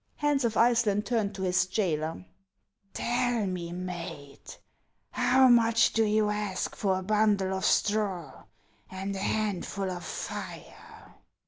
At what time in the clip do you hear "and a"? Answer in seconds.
8.89-9.19